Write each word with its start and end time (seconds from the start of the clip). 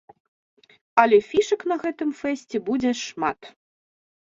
Але 1.03 1.19
фішак 1.29 1.61
на 1.73 1.77
гэтым 1.85 2.09
фэсце 2.23 2.57
будзе 2.73 2.91
шмат. 3.05 3.39